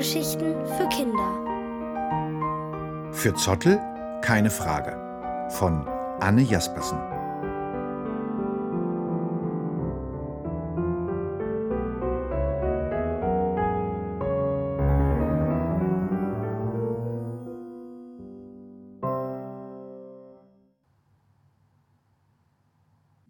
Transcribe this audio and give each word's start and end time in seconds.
Hörgeschichten 0.00 0.54
für 0.64 0.88
Kinder. 0.88 1.30
Für 3.12 3.34
Zottel 3.34 3.78
keine 4.22 4.48
Frage. 4.48 4.96
Von 5.50 5.86
Anne 6.20 6.40
Jaspersen. 6.40 6.98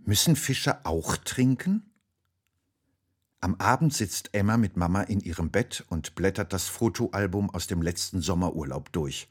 Müssen 0.05 0.37
Fische 0.37 0.87
auch 0.87 1.17
trinken? 1.17 1.90
Am 3.43 3.55
Abend 3.55 3.95
sitzt 3.95 4.35
Emma 4.35 4.59
mit 4.59 4.77
Mama 4.77 5.03
in 5.03 5.21
ihrem 5.21 5.51
Bett 5.51 5.85
und 5.89 6.15
blättert 6.15 6.53
das 6.53 6.69
Fotoalbum 6.69 7.49
aus 7.49 7.67
dem 7.67 7.81
letzten 7.81 8.21
Sommerurlaub 8.21 8.93
durch. 8.93 9.29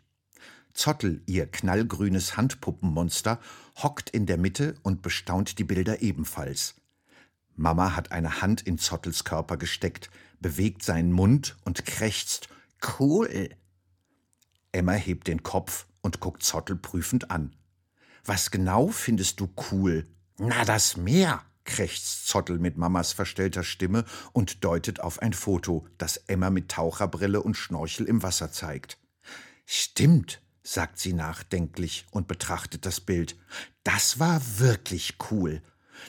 Zottel, 0.74 1.22
ihr 1.28 1.46
knallgrünes 1.46 2.36
Handpuppenmonster, 2.36 3.40
hockt 3.84 4.10
in 4.10 4.26
der 4.26 4.38
Mitte 4.38 4.76
und 4.82 5.04
bestaunt 5.04 5.60
die 5.60 5.64
Bilder 5.64 6.02
ebenfalls. 6.02 6.74
Mama 7.56 7.96
hat 7.96 8.12
eine 8.12 8.42
Hand 8.42 8.62
in 8.62 8.80
Zottels 8.80 9.26
Körper 9.26 9.58
gesteckt, 9.58 10.10
bewegt 10.40 10.82
seinen 10.82 11.12
Mund 11.12 11.58
und 11.64 11.86
krächzt 11.86 12.50
Cool. 12.98 13.50
Emma 14.72 14.94
hebt 14.94 15.28
den 15.28 15.44
Kopf 15.44 15.86
und 16.02 16.20
guckt 16.20 16.42
Zottel 16.42 16.78
prüfend 16.78 17.30
an. 17.30 17.54
Was 18.26 18.50
genau 18.50 18.88
findest 18.88 19.40
du 19.40 19.50
cool? 19.72 20.08
Na, 20.38 20.64
das 20.66 20.98
Meer, 20.98 21.44
krächzt 21.70 22.28
Zottel 22.28 22.58
mit 22.58 22.78
Mamas 22.78 23.14
verstellter 23.14 23.64
Stimme 23.64 24.04
und 24.34 24.64
deutet 24.64 25.00
auf 25.00 25.22
ein 25.22 25.34
Foto, 25.34 25.88
das 25.98 26.18
Emma 26.18 26.50
mit 26.50 26.70
Taucherbrille 26.70 27.42
und 27.42 27.56
Schnorchel 27.56 28.08
im 28.08 28.24
Wasser 28.24 28.52
zeigt. 28.52 28.98
Stimmt, 29.66 30.42
sagt 30.64 30.98
sie 31.00 31.14
nachdenklich 31.14 32.08
und 32.12 32.28
betrachtet 32.28 32.86
das 32.86 33.00
Bild. 33.00 33.38
Das 33.84 34.20
war 34.20 34.42
wirklich 34.58 35.18
cool. 35.30 35.62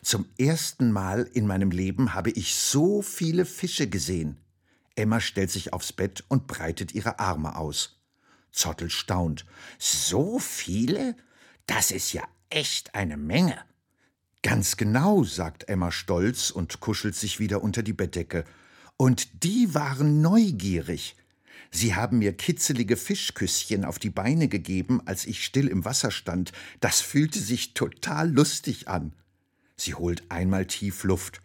Zum 0.03 0.25
ersten 0.39 0.93
Mal 0.93 1.29
in 1.35 1.47
meinem 1.47 1.71
Leben 1.71 2.15
habe 2.15 2.31
ich 2.31 2.55
so 2.55 3.03
viele 3.03 3.45
Fische 3.45 3.89
gesehen. 3.89 4.41
Emma 4.97 5.21
stellt 5.21 5.51
sich 5.51 5.73
aufs 5.73 5.93
Bett 5.93 6.25
und 6.29 6.47
breitet 6.47 6.95
ihre 6.95 7.19
Arme 7.19 7.57
aus. 7.57 8.01
Zottel 8.51 8.89
staunt. 8.89 9.45
So 9.79 10.39
viele? 10.39 11.17
Das 11.67 11.91
ist 11.91 12.13
ja 12.13 12.23
echt 12.49 12.95
eine 12.95 13.17
Menge. 13.17 13.59
Ganz 14.43 14.77
genau, 14.79 15.23
sagt 15.23 15.69
Emma 15.69 15.93
stolz 15.93 16.51
und 16.51 16.81
kuschelt 16.81 17.15
sich 17.15 17.41
wieder 17.41 17.63
unter 17.63 17.83
die 17.83 17.93
Bettdecke. 17.93 18.45
Und 18.97 19.45
die 19.45 19.75
waren 19.75 20.23
neugierig. 20.23 21.17
Sie 21.71 21.95
haben 21.95 22.19
mir 22.19 22.33
kitzelige 22.33 22.97
Fischküsschen 22.97 23.85
auf 23.85 23.99
die 23.99 24.11
Beine 24.11 24.49
gegeben, 24.49 25.03
als 25.05 25.27
ich 25.27 25.45
still 25.45 25.69
im 25.69 25.85
Wasser 25.85 26.11
stand. 26.11 26.53
Das 26.81 27.01
fühlte 27.01 27.39
sich 27.39 27.75
total 27.75 28.31
lustig 28.31 28.89
an. 28.89 29.13
Sie 29.77 29.95
holt 29.95 30.25
einmal 30.31 30.67
tief 30.67 31.05
Luft. 31.05 31.43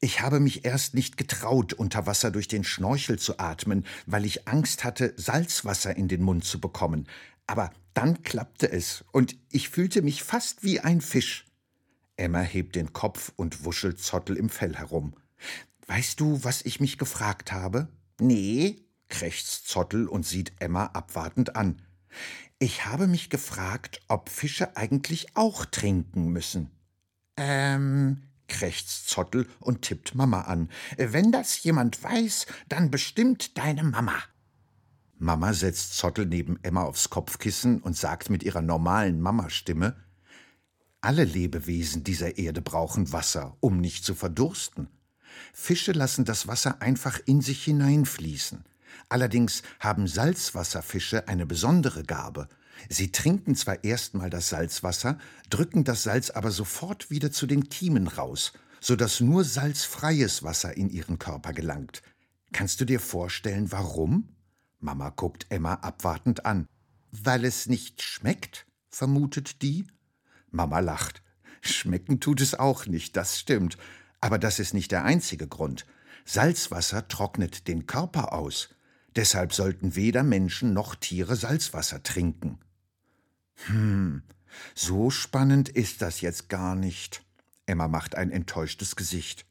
Ich 0.00 0.20
habe 0.20 0.40
mich 0.40 0.64
erst 0.64 0.94
nicht 0.94 1.16
getraut, 1.16 1.72
unter 1.74 2.06
Wasser 2.06 2.30
durch 2.30 2.48
den 2.48 2.64
Schnorchel 2.64 3.18
zu 3.18 3.38
atmen, 3.38 3.84
weil 4.06 4.24
ich 4.24 4.48
Angst 4.48 4.84
hatte, 4.84 5.12
Salzwasser 5.16 5.96
in 5.96 6.08
den 6.08 6.22
Mund 6.22 6.44
zu 6.44 6.60
bekommen. 6.60 7.06
Aber 7.46 7.72
dann 7.94 8.22
klappte 8.22 8.70
es, 8.70 9.04
und 9.12 9.36
ich 9.50 9.68
fühlte 9.68 10.02
mich 10.02 10.22
fast 10.22 10.64
wie 10.64 10.80
ein 10.80 11.00
Fisch. 11.00 11.44
Emma 12.16 12.40
hebt 12.40 12.76
den 12.76 12.92
Kopf 12.92 13.32
und 13.36 13.64
wuschelt 13.64 14.00
Zottel 14.00 14.36
im 14.36 14.48
Fell 14.48 14.76
herum. 14.76 15.14
Weißt 15.86 16.20
du, 16.20 16.44
was 16.44 16.62
ich 16.62 16.80
mich 16.80 16.98
gefragt 16.98 17.52
habe? 17.52 17.88
Nee, 18.20 18.76
krächzt 19.08 19.68
Zottel 19.68 20.06
und 20.06 20.26
sieht 20.26 20.52
Emma 20.58 20.86
abwartend 20.86 21.56
an. 21.56 21.82
Ich 22.58 22.86
habe 22.86 23.06
mich 23.06 23.30
gefragt, 23.30 24.00
ob 24.08 24.28
Fische 24.28 24.76
eigentlich 24.76 25.34
auch 25.34 25.64
trinken 25.64 26.28
müssen. 26.28 26.70
Ähm, 27.36 28.22
krächzt 28.46 29.08
Zottel 29.08 29.48
und 29.58 29.82
tippt 29.82 30.14
Mama 30.14 30.42
an. 30.42 30.70
Wenn 30.96 31.32
das 31.32 31.62
jemand 31.62 32.02
weiß, 32.02 32.46
dann 32.68 32.90
bestimmt 32.90 33.58
deine 33.58 33.82
Mama. 33.82 34.14
Mama 35.18 35.52
setzt 35.52 35.96
Zottel 35.96 36.26
neben 36.26 36.58
Emma 36.62 36.82
aufs 36.82 37.10
Kopfkissen 37.10 37.80
und 37.80 37.96
sagt 37.96 38.30
mit 38.30 38.42
ihrer 38.42 38.62
normalen 38.62 39.20
Mamastimme 39.20 39.96
alle 41.02 41.24
Lebewesen 41.24 42.04
dieser 42.04 42.38
Erde 42.38 42.62
brauchen 42.62 43.12
Wasser, 43.12 43.56
um 43.60 43.78
nicht 43.78 44.04
zu 44.04 44.14
verdursten. 44.14 44.88
Fische 45.52 45.92
lassen 45.92 46.24
das 46.24 46.46
Wasser 46.46 46.80
einfach 46.80 47.20
in 47.26 47.40
sich 47.40 47.64
hineinfließen. 47.64 48.64
Allerdings 49.08 49.62
haben 49.80 50.06
Salzwasserfische 50.06 51.28
eine 51.28 51.44
besondere 51.44 52.04
Gabe. 52.04 52.48
Sie 52.88 53.12
trinken 53.12 53.54
zwar 53.54 53.84
erstmal 53.84 54.30
das 54.30 54.48
Salzwasser, 54.48 55.18
drücken 55.50 55.84
das 55.84 56.04
Salz 56.04 56.30
aber 56.30 56.50
sofort 56.50 57.10
wieder 57.10 57.30
zu 57.32 57.46
den 57.46 57.68
Kiemen 57.68 58.08
raus, 58.08 58.52
so 58.80 58.96
dass 58.96 59.20
nur 59.20 59.44
salzfreies 59.44 60.42
Wasser 60.42 60.76
in 60.76 60.88
ihren 60.88 61.18
Körper 61.18 61.52
gelangt. 61.52 62.02
Kannst 62.52 62.80
du 62.80 62.84
dir 62.84 63.00
vorstellen, 63.00 63.72
warum? 63.72 64.28
Mama 64.80 65.10
guckt 65.10 65.46
Emma 65.48 65.74
abwartend 65.74 66.44
an. 66.44 66.66
Weil 67.10 67.44
es 67.44 67.66
nicht 67.66 68.02
schmeckt, 68.02 68.66
vermutet 68.90 69.62
die 69.62 69.86
Mama 70.52 70.80
lacht. 70.80 71.22
Schmecken 71.60 72.20
tut 72.20 72.40
es 72.40 72.54
auch 72.54 72.86
nicht, 72.86 73.16
das 73.16 73.38
stimmt. 73.38 73.76
Aber 74.20 74.38
das 74.38 74.58
ist 74.58 74.74
nicht 74.74 74.92
der 74.92 75.04
einzige 75.04 75.48
Grund. 75.48 75.86
Salzwasser 76.24 77.08
trocknet 77.08 77.66
den 77.66 77.86
Körper 77.86 78.32
aus. 78.32 78.68
Deshalb 79.16 79.52
sollten 79.52 79.96
weder 79.96 80.22
Menschen 80.22 80.72
noch 80.72 80.94
Tiere 80.94 81.36
Salzwasser 81.36 82.02
trinken. 82.02 82.58
Hm, 83.66 84.22
so 84.74 85.10
spannend 85.10 85.68
ist 85.68 86.02
das 86.02 86.20
jetzt 86.20 86.48
gar 86.48 86.74
nicht. 86.74 87.22
Emma 87.66 87.88
macht 87.88 88.14
ein 88.14 88.30
enttäuschtes 88.30 88.96
Gesicht. 88.96 89.46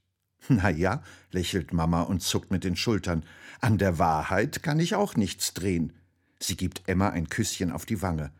Na 0.47 0.69
ja, 0.69 1.03
lächelt 1.31 1.73
Mama 1.73 2.01
und 2.01 2.21
zuckt 2.21 2.51
mit 2.51 2.63
den 2.63 2.75
Schultern. 2.75 3.25
An 3.59 3.77
der 3.77 3.99
Wahrheit 3.99 4.63
kann 4.63 4.79
ich 4.79 4.95
auch 4.95 5.15
nichts 5.15 5.53
drehen. 5.53 5.93
Sie 6.39 6.57
gibt 6.57 6.87
Emma 6.87 7.09
ein 7.09 7.29
Küsschen 7.29 7.71
auf 7.71 7.85
die 7.85 8.01
Wange. 8.01 8.31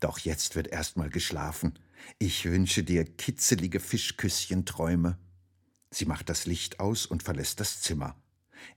Doch 0.00 0.18
jetzt 0.18 0.56
wird 0.56 0.68
erst 0.68 0.96
mal 0.96 1.10
geschlafen. 1.10 1.74
Ich 2.18 2.44
wünsche 2.44 2.84
dir 2.84 3.04
kitzelige 3.04 3.80
Fischküsschenträume. 3.80 5.18
Sie 5.90 6.06
macht 6.06 6.28
das 6.28 6.46
Licht 6.46 6.80
aus 6.80 7.06
und 7.06 7.22
verlässt 7.22 7.60
das 7.60 7.80
Zimmer. 7.80 8.16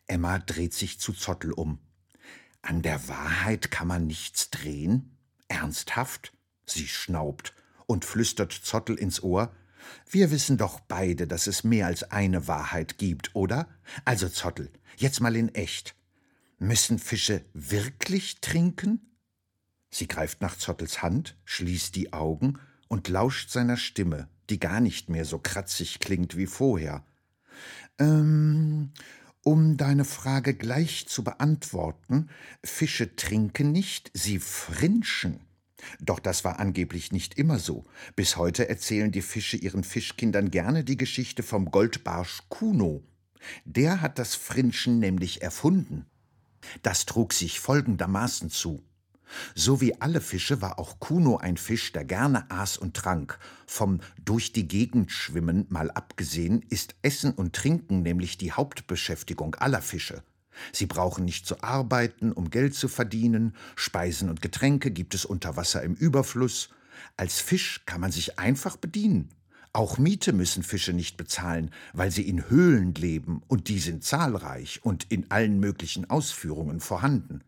Emma 0.08 0.40
dreht 0.40 0.74
sich 0.74 1.00
zu 1.00 1.14
Zottel 1.14 1.52
um. 1.52 1.80
An 2.62 2.82
der 2.82 3.08
Wahrheit 3.08 3.72
kann 3.72 3.88
man 3.88 4.08
nichts 4.08 4.50
drehen? 4.50 5.18
Ernsthaft? 5.48 6.34
Sie 6.66 6.88
schnaubt 6.88 7.54
und 7.86 8.06
flüstert 8.06 8.52
Zottel 8.52 8.96
ins 8.98 9.22
Ohr. 9.22 9.56
Wir 10.10 10.32
wissen 10.32 10.58
doch 10.58 10.80
beide, 10.80 11.28
dass 11.28 11.46
es 11.46 11.64
mehr 11.64 11.86
als 11.86 12.04
eine 12.12 12.48
Wahrheit 12.48 12.98
gibt, 12.98 13.36
oder? 13.36 13.68
Also 14.04 14.28
Zottel, 14.30 14.72
jetzt 14.98 15.22
mal 15.22 15.36
in 15.36 15.54
echt. 15.54 15.96
Müssen 16.58 16.98
Fische 16.98 17.46
wirklich 17.54 18.42
trinken? 18.42 19.16
Sie 19.92 20.08
greift 20.08 20.42
nach 20.42 20.58
Zottels 20.58 21.04
Hand, 21.04 21.38
schließt 21.46 21.96
die 21.96 22.14
Augen 22.14 22.60
und 22.88 23.08
lauscht 23.08 23.50
seiner 23.50 23.78
Stimme, 23.78 24.28
die 24.50 24.60
gar 24.60 24.80
nicht 24.80 25.10
mehr 25.10 25.26
so 25.26 25.40
kratzig 25.40 26.00
klingt 26.00 26.38
wie 26.38 26.48
vorher. 26.48 27.04
Ähm, 28.00 28.92
um 29.44 29.78
deine 29.78 30.06
Frage 30.06 30.56
gleich 30.56 31.08
zu 31.08 31.24
beantworten, 31.24 32.30
Fische 32.64 33.16
trinken 33.16 33.72
nicht, 33.72 34.12
sie 34.14 34.40
frinschen. 34.40 35.40
Doch 36.00 36.20
das 36.20 36.44
war 36.44 36.60
angeblich 36.60 37.12
nicht 37.12 37.38
immer 37.38 37.60
so. 37.60 37.86
Bis 38.16 38.38
heute 38.38 38.68
erzählen 38.70 39.12
die 39.12 39.22
Fische 39.22 39.58
ihren 39.58 39.84
Fischkindern 39.84 40.50
gerne 40.50 40.84
die 40.84 40.98
Geschichte 40.98 41.44
vom 41.44 41.70
Goldbarsch 41.70 42.44
Kuno. 42.50 43.04
Der 43.66 44.02
hat 44.02 44.18
das 44.18 44.36
Frinschen 44.36 45.00
nämlich 45.00 45.42
erfunden. 45.42 46.08
Das 46.82 47.06
trug 47.06 47.34
sich 47.34 47.60
folgendermaßen 47.60 48.50
zu. 48.50 48.84
So 49.56 49.82
wie 49.82 50.00
alle 50.02 50.22
Fische 50.22 50.62
war 50.62 50.80
auch 50.80 51.00
Kuno 51.00 51.38
ein 51.38 51.58
Fisch, 51.58 51.92
der 51.92 52.06
gerne 52.06 52.50
aß 52.50 52.78
und 52.78 52.96
trank. 52.96 53.40
Vom 53.66 54.00
durch 54.24 54.54
die 54.54 54.68
Gegend 54.68 55.12
schwimmen 55.12 55.66
mal 55.70 55.92
abgesehen, 55.92 56.62
ist 56.70 56.96
Essen 57.02 57.32
und 57.34 57.54
Trinken 57.54 58.02
nämlich 58.02 58.38
die 58.38 58.52
Hauptbeschäftigung 58.52 59.56
aller 59.56 59.82
Fische. 59.82 60.24
Sie 60.72 60.86
brauchen 60.86 61.26
nicht 61.26 61.46
zu 61.46 61.62
arbeiten, 61.64 62.32
um 62.32 62.50
Geld 62.50 62.76
zu 62.76 62.88
verdienen, 62.88 63.56
Speisen 63.76 64.30
und 64.30 64.42
Getränke 64.42 64.92
gibt 64.92 65.14
es 65.14 65.26
unter 65.26 65.58
Wasser 65.58 65.84
im 65.84 65.96
Überfluss. 65.96 66.70
Als 67.18 67.42
Fisch 67.42 67.84
kann 67.86 68.02
man 68.02 68.12
sich 68.12 68.40
einfach 68.40 68.78
bedienen. 68.78 69.30
Auch 69.74 69.98
Miete 69.98 70.32
müssen 70.32 70.64
Fische 70.64 70.94
nicht 70.94 71.18
bezahlen, 71.18 71.72
weil 71.92 72.10
sie 72.10 72.28
in 72.28 72.50
Höhlen 72.50 72.94
leben, 72.94 73.42
und 73.48 73.68
die 73.68 73.80
sind 73.80 74.06
zahlreich 74.06 74.80
und 74.84 75.12
in 75.12 75.30
allen 75.32 75.60
möglichen 75.60 76.10
Ausführungen 76.10 76.80
vorhanden. 76.80 77.42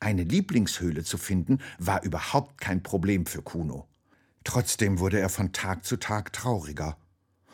Eine 0.00 0.24
Lieblingshöhle 0.24 1.04
zu 1.04 1.18
finden, 1.18 1.58
war 1.78 2.02
überhaupt 2.02 2.60
kein 2.60 2.82
Problem 2.82 3.26
für 3.26 3.42
Kuno. 3.42 3.88
Trotzdem 4.44 4.98
wurde 4.98 5.18
er 5.18 5.30
von 5.30 5.52
Tag 5.52 5.84
zu 5.84 5.96
Tag 5.96 6.32
trauriger. 6.32 6.98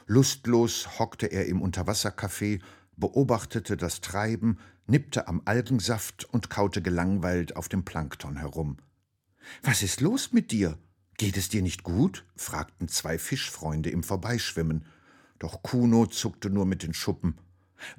Lustlos 0.06 0.98
hockte 0.98 1.26
er 1.26 1.46
im 1.46 1.62
Unterwassercafé, 1.62 2.60
beobachtete 2.96 3.76
das 3.76 4.00
Treiben, 4.00 4.58
nippte 4.86 5.28
am 5.28 5.42
Algensaft 5.44 6.24
und 6.24 6.50
kaute 6.50 6.82
gelangweilt 6.82 7.56
auf 7.56 7.68
dem 7.68 7.84
Plankton 7.84 8.36
herum. 8.36 8.78
Was 9.62 9.82
ist 9.82 10.00
los 10.00 10.32
mit 10.32 10.50
dir? 10.50 10.78
Geht 11.16 11.36
es 11.36 11.48
dir 11.48 11.62
nicht 11.62 11.82
gut? 11.82 12.24
fragten 12.34 12.88
zwei 12.88 13.18
Fischfreunde 13.18 13.90
im 13.90 14.02
Vorbeischwimmen. 14.02 14.84
Doch 15.38 15.62
Kuno 15.62 16.06
zuckte 16.06 16.50
nur 16.50 16.66
mit 16.66 16.82
den 16.82 16.94
Schuppen. 16.94 17.38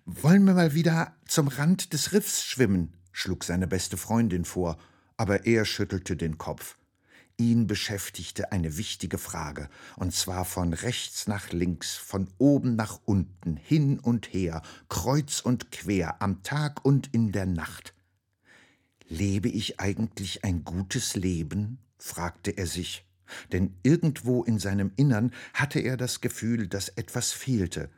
Wollen 0.05 0.43
wir 0.43 0.53
mal 0.53 0.73
wieder 0.73 1.15
zum 1.25 1.47
Rand 1.47 1.93
des 1.93 2.13
Riffs 2.13 2.43
schwimmen? 2.43 2.93
Schlug 3.11 3.43
seine 3.43 3.67
beste 3.67 3.97
Freundin 3.97 4.45
vor, 4.45 4.77
aber 5.17 5.45
er 5.45 5.65
schüttelte 5.65 6.15
den 6.15 6.37
Kopf. 6.37 6.77
Ihn 7.37 7.65
beschäftigte 7.65 8.51
eine 8.51 8.77
wichtige 8.77 9.17
Frage, 9.17 9.67
und 9.95 10.13
zwar 10.13 10.45
von 10.45 10.73
rechts 10.73 11.27
nach 11.27 11.51
links, 11.51 11.95
von 11.95 12.27
oben 12.37 12.75
nach 12.75 12.99
unten, 13.05 13.57
hin 13.57 13.99
und 13.99 14.31
her, 14.33 14.61
kreuz 14.89 15.39
und 15.39 15.71
quer, 15.71 16.21
am 16.21 16.43
Tag 16.43 16.85
und 16.85 17.13
in 17.13 17.31
der 17.31 17.47
Nacht. 17.47 17.93
Lebe 19.07 19.49
ich 19.49 19.79
eigentlich 19.79 20.43
ein 20.43 20.63
gutes 20.63 21.15
Leben? 21.15 21.79
fragte 21.97 22.51
er 22.51 22.67
sich, 22.67 23.05
denn 23.51 23.75
irgendwo 23.83 24.43
in 24.43 24.59
seinem 24.59 24.91
Innern 24.95 25.31
hatte 25.53 25.79
er 25.79 25.97
das 25.97 26.21
Gefühl, 26.21 26.67
dass 26.67 26.89
etwas 26.89 27.31
fehlte, 27.31 27.89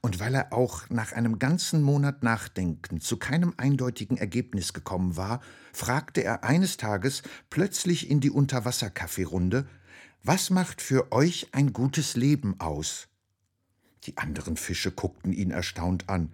und 0.00 0.20
weil 0.20 0.34
er 0.34 0.52
auch 0.52 0.88
nach 0.90 1.12
einem 1.12 1.38
ganzen 1.38 1.82
Monat 1.82 2.22
Nachdenken 2.22 3.00
zu 3.00 3.16
keinem 3.16 3.54
eindeutigen 3.56 4.16
Ergebnis 4.16 4.72
gekommen 4.72 5.16
war, 5.16 5.40
fragte 5.72 6.22
er 6.22 6.44
eines 6.44 6.76
Tages 6.76 7.22
plötzlich 7.50 8.10
in 8.10 8.20
die 8.20 8.30
Unterwasserkaffeerunde 8.30 9.66
Was 10.22 10.50
macht 10.50 10.82
für 10.82 11.12
euch 11.12 11.48
ein 11.52 11.72
gutes 11.72 12.16
Leben 12.16 12.60
aus? 12.60 13.08
Die 14.04 14.16
anderen 14.16 14.56
Fische 14.56 14.92
guckten 14.92 15.32
ihn 15.32 15.50
erstaunt 15.50 16.08
an. 16.08 16.32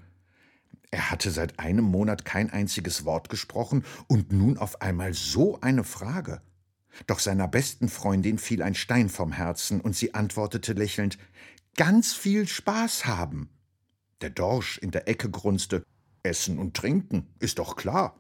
Er 0.91 1.11
hatte 1.11 1.31
seit 1.31 1.59
einem 1.59 1.85
Monat 1.85 2.25
kein 2.25 2.51
einziges 2.51 3.05
Wort 3.05 3.29
gesprochen 3.29 3.85
und 4.07 4.33
nun 4.33 4.59
auf 4.59 4.81
einmal 4.81 5.13
so 5.13 5.61
eine 5.61 5.83
Frage. 5.83 6.41
Doch 7.07 7.19
seiner 7.19 7.49
besten 7.49 7.89
Freundin 7.89 8.39
fiel 8.39 8.63
ein 8.63 8.75
Stein 8.75 9.09
vom 9.09 9.33
Herzen 9.33 9.81
und 9.81 9.97
sie 9.97 10.15
antwortete 10.15 10.73
lächelnd 10.73 11.19
ganz 11.77 12.15
viel 12.15 12.47
Spaß 12.47 13.07
haben. 13.07 13.51
Der 14.21 14.31
Dorsch 14.31 14.79
in 14.79 14.91
der 14.91 15.09
Ecke 15.09 15.31
grunzte 15.31 15.85
Essen 16.23 16.59
und 16.59 16.75
Trinken, 16.75 17.35
ist 17.39 17.59
doch 17.59 17.77
klar. 17.77 18.19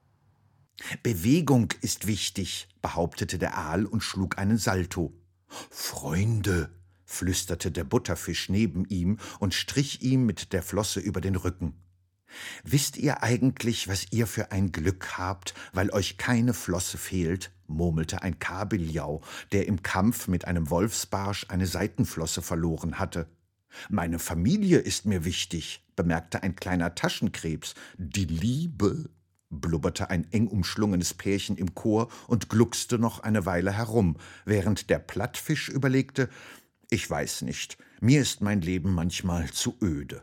Bewegung 1.03 1.73
ist 1.81 2.07
wichtig, 2.07 2.69
behauptete 2.83 3.39
der 3.39 3.57
Aal 3.57 3.87
und 3.87 4.03
schlug 4.03 4.39
einen 4.39 4.59
Salto. 4.59 5.13
Freunde, 5.71 6.71
flüsterte 7.05 7.71
der 7.71 7.85
Butterfisch 7.85 8.49
neben 8.49 8.85
ihm 8.87 9.19
und 9.39 9.55
strich 9.55 10.03
ihm 10.03 10.27
mit 10.27 10.53
der 10.53 10.63
Flosse 10.63 11.01
über 11.01 11.21
den 11.21 11.37
Rücken. 11.37 11.81
Wisst 12.65 12.97
ihr 12.97 13.23
eigentlich, 13.23 13.87
was 13.87 14.07
ihr 14.11 14.27
für 14.27 14.51
ein 14.51 14.73
Glück 14.73 15.17
habt, 15.17 15.55
weil 15.73 15.91
euch 15.91 16.19
keine 16.19 16.55
Flosse 16.55 16.99
fehlt? 16.99 17.53
murmelte 17.67 18.23
ein 18.23 18.39
Kabeljau, 18.39 19.23
der 19.53 19.67
im 19.67 19.83
Kampf 19.83 20.29
mit 20.29 20.45
einem 20.45 20.69
Wolfsbarsch 20.69 21.47
eine 21.49 21.67
Seitenflosse 21.67 22.43
verloren 22.43 22.99
hatte. 22.99 23.29
Meine 23.89 24.19
Familie 24.19 24.79
ist 24.79 25.07
mir 25.07 25.25
wichtig, 25.25 25.85
bemerkte 25.97 26.43
ein 26.43 26.57
kleiner 26.57 26.95
Taschenkrebs. 26.95 27.75
Die 27.99 28.27
Liebe, 28.27 29.11
blubberte 29.51 30.11
ein 30.11 30.27
eng 30.33 30.49
umschlungenes 30.49 31.15
Pärchen 31.15 31.57
im 31.57 31.75
Chor 31.75 32.09
und 32.27 32.49
gluckste 32.49 32.99
noch 32.99 33.21
eine 33.21 33.47
Weile 33.47 33.73
herum, 33.73 34.17
während 34.45 34.91
der 34.91 34.99
Plattfisch 34.99 35.69
überlegte, 35.69 36.29
ich 36.91 37.09
weiß 37.09 37.43
nicht, 37.43 37.79
mir 38.01 38.21
ist 38.21 38.41
mein 38.41 38.61
Leben 38.61 38.93
manchmal 38.93 39.51
zu 39.51 39.77
öde. 39.83 40.23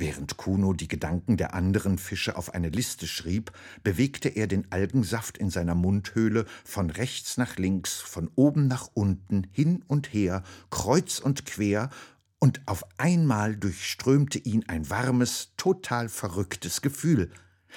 Während 0.00 0.36
Kuno 0.36 0.74
die 0.74 0.86
Gedanken 0.86 1.36
der 1.36 1.54
anderen 1.54 1.98
Fische 1.98 2.36
auf 2.36 2.54
eine 2.54 2.68
Liste 2.68 3.08
schrieb, 3.08 3.50
bewegte 3.82 4.28
er 4.28 4.46
den 4.46 4.70
Algensaft 4.70 5.36
in 5.36 5.50
seiner 5.50 5.74
Mundhöhle 5.74 6.46
von 6.64 6.90
rechts 6.90 7.36
nach 7.36 7.56
links, 7.56 7.94
von 7.94 8.30
oben 8.36 8.68
nach 8.68 8.88
unten, 8.94 9.48
hin 9.50 9.84
und 9.88 10.12
her, 10.14 10.44
kreuz 10.70 11.18
und 11.18 11.46
quer 11.46 11.90
und 12.38 12.60
auf 12.66 12.84
einmal 12.98 13.56
durchströmte 13.56 14.38
ihn 14.38 14.64
ein 14.68 14.88
warmes, 14.90 15.52
total 15.56 16.08
verrücktes 16.08 16.82
Gefühl. 16.82 17.30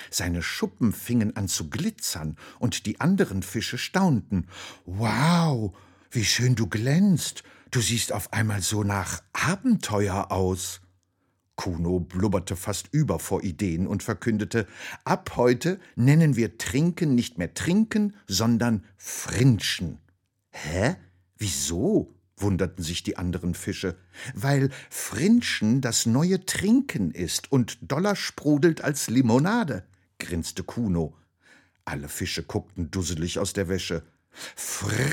Seine 0.10 0.42
Schuppen 0.42 0.94
fingen 0.94 1.36
an 1.36 1.48
zu 1.48 1.70
glitzern, 1.70 2.38
und 2.60 2.86
die 2.86 3.00
anderen 3.02 3.44
Fische 3.44 3.78
staunten. 3.78 4.48
Wow, 4.86 5.76
wie 6.12 6.26
schön 6.26 6.56
du 6.56 6.68
glänzt. 6.68 7.44
Du 7.72 7.82
siehst 7.82 8.12
auf 8.14 8.34
einmal 8.34 8.62
so 8.62 8.84
nach 8.84 9.22
Abenteuer 9.34 10.32
aus. 10.32 10.82
Kuno 11.56 12.00
blubberte 12.00 12.56
fast 12.56 12.90
über 12.92 13.20
vor 13.20 13.44
Ideen 13.44 13.86
und 13.88 14.04
verkündete 14.04 14.68
Ab 15.04 15.34
heute 15.36 15.80
nennen 15.96 16.36
wir 16.36 16.58
Trinken 16.58 17.14
nicht 17.14 17.38
mehr 17.38 17.54
Trinken, 17.54 18.16
sondern 18.28 18.86
Frinschen. 18.98 20.00
Hä? 20.50 20.96
Wieso? 21.38 22.14
Wunderten 22.42 22.84
sich 22.84 23.04
die 23.04 23.18
anderen 23.18 23.54
Fische, 23.54 23.96
weil 24.34 24.70
Frinschen 24.90 25.82
das 25.82 26.06
neue 26.06 26.46
Trinken 26.46 27.12
ist 27.12 27.52
und 27.52 27.78
doller 27.82 28.16
sprudelt 28.16 28.82
als 28.82 29.10
Limonade, 29.10 29.84
grinste 30.20 30.64
Kuno. 30.64 31.16
Alle 31.86 32.10
Fische 32.10 32.44
guckten 32.44 32.92
dusselig 32.92 33.40
aus 33.40 33.54
der 33.54 33.68
Wäsche. 33.68 34.04
Frr 34.56 35.10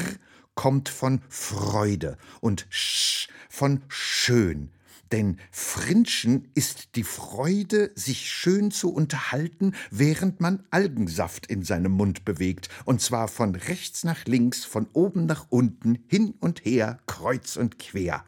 kommt 0.55 0.89
von 0.89 1.23
Freude 1.29 2.19
und 2.41 2.67
sch 2.69 3.29
von 3.49 3.83
schön. 3.89 4.71
Denn 5.13 5.39
Frinschen 5.51 6.49
ist 6.55 6.95
die 6.97 7.05
Freude, 7.05 7.91
sich 7.95 8.31
schön 8.31 8.71
zu 8.71 8.93
unterhalten, 8.93 9.75
während 9.91 10.41
man 10.41 10.65
Algensaft 10.71 11.47
in 11.47 11.63
seinem 11.63 11.93
Mund 11.93 12.25
bewegt, 12.25 12.69
und 12.85 13.01
zwar 13.01 13.29
von 13.29 13.55
rechts 13.55 14.05
nach 14.05 14.27
links, 14.27 14.65
von 14.65 14.87
oben 14.93 15.27
nach 15.27 15.47
unten, 15.49 16.05
hin 16.09 16.35
und 16.41 16.65
her, 16.65 16.99
kreuz 17.07 17.57
und 17.57 17.79
quer. 17.79 18.25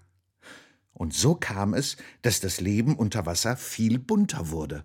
Und 0.93 1.15
so 1.15 1.35
kam 1.35 1.75
es, 1.75 1.97
dass 2.23 2.41
das 2.41 2.61
Leben 2.61 2.97
unter 2.97 3.27
Wasser 3.27 3.57
viel 3.57 3.99
bunter 3.99 4.51
wurde. 4.51 4.85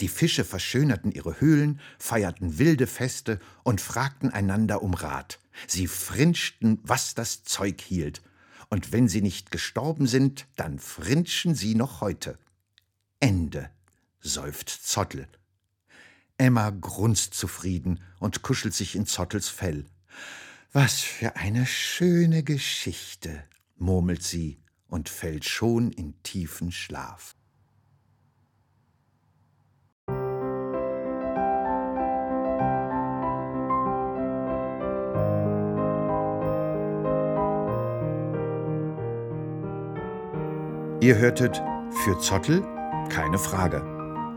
Die 0.00 0.08
Fische 0.08 0.44
verschönerten 0.44 1.10
ihre 1.10 1.40
Höhlen, 1.40 1.80
feierten 1.98 2.58
wilde 2.58 2.86
Feste 2.86 3.40
und 3.62 3.80
fragten 3.80 4.30
einander 4.30 4.82
um 4.82 4.94
Rat. 4.94 5.38
Sie 5.66 5.86
frinschten, 5.86 6.80
was 6.82 7.14
das 7.14 7.44
Zeug 7.44 7.80
hielt, 7.80 8.22
und 8.68 8.92
wenn 8.92 9.08
sie 9.08 9.22
nicht 9.22 9.50
gestorben 9.50 10.06
sind, 10.06 10.46
dann 10.56 10.78
frinschen 10.78 11.54
sie 11.54 11.74
noch 11.74 12.00
heute. 12.00 12.38
Ende, 13.20 13.70
seufzt 14.20 14.86
Zottel. 14.88 15.28
Emma 16.38 16.70
grunzt 16.70 17.34
zufrieden 17.34 18.00
und 18.18 18.42
kuschelt 18.42 18.74
sich 18.74 18.94
in 18.94 19.06
Zottels 19.06 19.48
Fell. 19.48 19.86
Was 20.72 21.00
für 21.00 21.36
eine 21.36 21.64
schöne 21.64 22.42
Geschichte, 22.42 23.44
murmelt 23.76 24.22
sie 24.22 24.60
und 24.88 25.08
fällt 25.08 25.44
schon 25.44 25.92
in 25.92 26.22
tiefen 26.22 26.72
Schlaf. 26.72 27.34
Ihr 41.06 41.16
hörtet 41.18 41.62
Für 42.02 42.18
Zottel 42.18 42.64
keine 43.10 43.38
Frage 43.38 43.80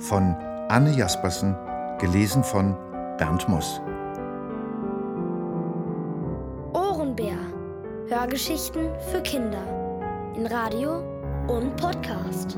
von 0.01 0.35
Anne 0.69 0.95
Jaspersen, 0.95 1.55
gelesen 1.97 2.43
von 2.43 2.77
Bernd 3.17 3.49
Muss. 3.49 3.81
Ohrenbär. 6.71 7.39
Hörgeschichten 8.07 8.91
für 9.11 9.19
Kinder. 9.23 9.63
In 10.35 10.45
Radio 10.45 10.99
und 11.47 11.75
Podcast. 11.75 12.55